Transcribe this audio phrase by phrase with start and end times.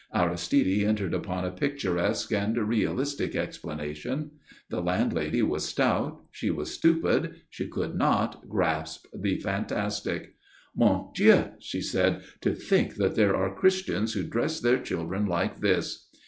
[0.15, 4.31] Aristide entered upon a picturesque and realistic explanation.
[4.71, 10.33] The landlady was stout, she was stupid, she could not grasp the fantastic.
[10.75, 12.23] "Mon Dieu!" she said.
[12.41, 16.07] "To think that there are Christians who dress their children like this!"